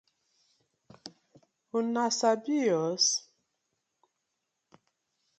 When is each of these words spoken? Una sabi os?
Una 1.81 2.05
sabi 2.19 2.57
os? 2.77 3.05